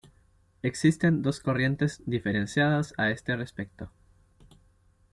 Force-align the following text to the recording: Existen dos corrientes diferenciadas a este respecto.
Existen 0.63 1.21
dos 1.21 1.39
corrientes 1.41 2.01
diferenciadas 2.07 2.95
a 2.97 3.11
este 3.11 3.35
respecto. 3.35 3.91